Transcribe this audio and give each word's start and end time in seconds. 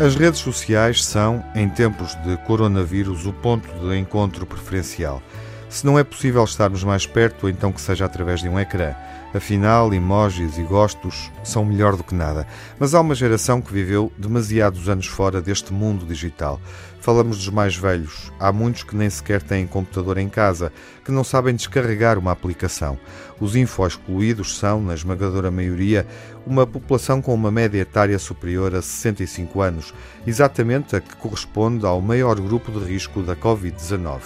As 0.00 0.14
redes 0.14 0.38
sociais 0.38 1.04
são, 1.04 1.44
em 1.56 1.68
tempos 1.68 2.14
de 2.24 2.36
coronavírus, 2.46 3.26
o 3.26 3.32
ponto 3.32 3.68
de 3.80 3.98
encontro 3.98 4.46
preferencial. 4.46 5.20
Se 5.68 5.84
não 5.84 5.98
é 5.98 6.02
possível 6.02 6.42
estarmos 6.44 6.82
mais 6.82 7.06
perto, 7.06 7.48
então 7.48 7.70
que 7.70 7.80
seja 7.80 8.06
através 8.06 8.40
de 8.40 8.48
um 8.48 8.58
ecrã. 8.58 8.94
Afinal, 9.34 9.92
emojis 9.92 10.56
e 10.56 10.62
gostos 10.62 11.30
são 11.44 11.62
melhor 11.62 11.94
do 11.94 12.02
que 12.02 12.14
nada. 12.14 12.46
Mas 12.78 12.94
há 12.94 13.00
uma 13.02 13.14
geração 13.14 13.60
que 13.60 13.70
viveu 13.70 14.10
demasiados 14.16 14.88
anos 14.88 15.06
fora 15.06 15.42
deste 15.42 15.70
mundo 15.70 16.06
digital. 16.06 16.58
Falamos 17.02 17.36
dos 17.36 17.50
mais 17.50 17.76
velhos. 17.76 18.32
Há 18.40 18.50
muitos 18.50 18.82
que 18.82 18.96
nem 18.96 19.10
sequer 19.10 19.42
têm 19.42 19.66
computador 19.66 20.16
em 20.16 20.30
casa, 20.30 20.72
que 21.04 21.12
não 21.12 21.22
sabem 21.22 21.54
descarregar 21.54 22.18
uma 22.18 22.32
aplicação. 22.32 22.98
Os 23.38 23.54
info-excluídos 23.54 24.56
são, 24.58 24.80
na 24.80 24.94
esmagadora 24.94 25.50
maioria, 25.50 26.06
uma 26.46 26.66
população 26.66 27.20
com 27.20 27.34
uma 27.34 27.50
média 27.50 27.80
etária 27.80 28.18
superior 28.18 28.74
a 28.74 28.80
65 28.80 29.60
anos, 29.60 29.92
exatamente 30.26 30.96
a 30.96 31.00
que 31.00 31.14
corresponde 31.16 31.84
ao 31.84 32.00
maior 32.00 32.40
grupo 32.40 32.72
de 32.72 32.84
risco 32.86 33.22
da 33.22 33.36
Covid-19. 33.36 34.20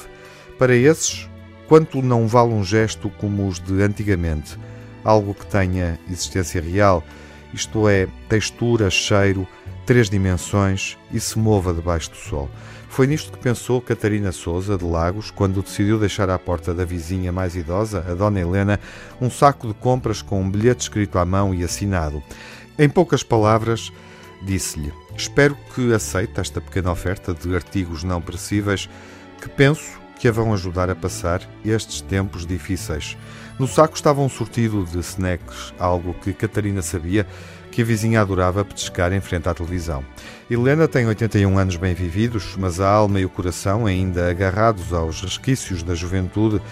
Para 0.58 0.76
esses, 0.76 1.28
quanto 1.72 2.02
não 2.02 2.28
vale 2.28 2.52
um 2.52 2.62
gesto 2.62 3.08
como 3.08 3.48
os 3.48 3.58
de 3.58 3.80
antigamente? 3.82 4.58
algo 5.02 5.32
que 5.32 5.46
tenha 5.46 5.98
existência 6.06 6.60
real, 6.60 7.02
isto 7.54 7.88
é, 7.88 8.06
textura, 8.28 8.90
cheiro, 8.90 9.48
três 9.86 10.10
dimensões 10.10 10.98
e 11.10 11.18
se 11.18 11.38
mova 11.38 11.72
debaixo 11.72 12.10
do 12.10 12.16
sol. 12.16 12.50
Foi 12.90 13.06
nisto 13.06 13.32
que 13.32 13.38
pensou 13.38 13.80
Catarina 13.80 14.32
Souza, 14.32 14.76
de 14.76 14.84
Lagos, 14.84 15.30
quando 15.30 15.62
decidiu 15.62 15.98
deixar 15.98 16.28
à 16.28 16.38
porta 16.38 16.74
da 16.74 16.84
vizinha 16.84 17.32
mais 17.32 17.56
idosa, 17.56 18.04
a 18.06 18.12
Dona 18.12 18.40
Helena, 18.40 18.78
um 19.18 19.30
saco 19.30 19.66
de 19.66 19.72
compras 19.72 20.20
com 20.20 20.42
um 20.42 20.50
bilhete 20.50 20.82
escrito 20.82 21.18
à 21.18 21.24
mão 21.24 21.54
e 21.54 21.64
assinado. 21.64 22.22
Em 22.78 22.86
poucas 22.86 23.22
palavras, 23.22 23.90
disse-lhe: 24.42 24.92
Espero 25.16 25.56
que 25.74 25.94
aceite 25.94 26.38
esta 26.38 26.60
pequena 26.60 26.92
oferta 26.92 27.32
de 27.32 27.54
artigos 27.54 28.04
não 28.04 28.20
perecíveis 28.20 28.90
que 29.40 29.48
penso 29.48 30.01
que 30.22 30.28
a 30.28 30.30
vão 30.30 30.54
ajudar 30.54 30.88
a 30.88 30.94
passar 30.94 31.42
estes 31.64 32.00
tempos 32.00 32.46
difíceis. 32.46 33.18
No 33.58 33.66
saco 33.66 33.96
estava 33.96 34.20
um 34.20 34.28
sortido 34.28 34.84
de 34.84 35.00
snacks, 35.00 35.74
algo 35.80 36.14
que 36.14 36.32
Catarina 36.32 36.80
sabia 36.80 37.26
que 37.72 37.82
a 37.82 37.84
vizinha 37.84 38.20
adorava 38.20 38.64
petiscar 38.64 39.12
em 39.12 39.20
frente 39.20 39.48
à 39.48 39.54
televisão. 39.54 40.04
Helena 40.48 40.86
tem 40.86 41.04
81 41.06 41.58
anos 41.58 41.74
bem 41.74 41.92
vividos, 41.92 42.54
mas 42.56 42.78
a 42.78 42.88
alma 42.88 43.18
e 43.18 43.24
o 43.24 43.28
coração, 43.28 43.84
ainda 43.84 44.30
agarrados 44.30 44.92
aos 44.92 45.20
resquícios 45.22 45.82
da 45.82 45.92
juventude, 45.92 46.62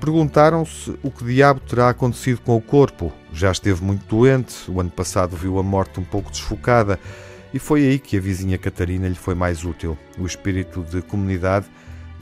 perguntaram-se 0.00 0.98
o 1.02 1.10
que 1.10 1.26
diabo 1.26 1.60
terá 1.60 1.90
acontecido 1.90 2.40
com 2.40 2.56
o 2.56 2.62
corpo. 2.62 3.12
Já 3.34 3.52
esteve 3.52 3.84
muito 3.84 4.06
doente, 4.06 4.54
o 4.66 4.80
ano 4.80 4.90
passado 4.90 5.36
viu 5.36 5.58
a 5.58 5.62
morte 5.62 6.00
um 6.00 6.04
pouco 6.04 6.30
desfocada, 6.30 6.98
e 7.52 7.58
foi 7.58 7.82
aí 7.86 7.98
que 7.98 8.16
a 8.16 8.20
vizinha 8.20 8.56
Catarina 8.56 9.06
lhe 9.06 9.14
foi 9.14 9.34
mais 9.34 9.62
útil. 9.62 9.94
O 10.18 10.24
espírito 10.24 10.82
de 10.82 11.02
comunidade 11.02 11.66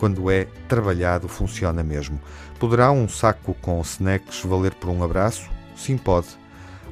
quando 0.02 0.28
é 0.32 0.48
trabalhado, 0.66 1.28
funciona 1.28 1.80
mesmo. 1.80 2.20
Poderá 2.58 2.90
um 2.90 3.08
saco 3.08 3.54
com 3.62 3.80
snacks 3.82 4.40
valer 4.40 4.74
por 4.74 4.90
um 4.90 5.00
abraço? 5.04 5.48
Sim, 5.76 5.96
pode. 5.96 6.26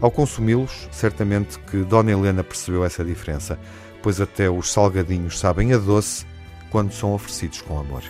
Ao 0.00 0.12
consumi-los, 0.12 0.88
certamente 0.92 1.58
que 1.58 1.78
Dona 1.78 2.12
Helena 2.12 2.44
percebeu 2.44 2.84
essa 2.84 3.04
diferença, 3.04 3.58
pois 4.00 4.20
até 4.20 4.48
os 4.48 4.70
salgadinhos 4.70 5.40
sabem 5.40 5.72
a 5.72 5.78
doce 5.78 6.24
quando 6.70 6.92
são 6.92 7.12
oferecidos 7.12 7.60
com 7.62 7.80
amor. 7.80 8.04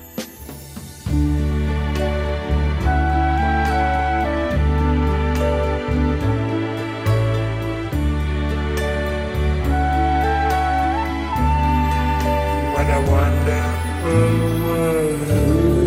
Wonderful 13.11 13.90
away. 14.03 15.80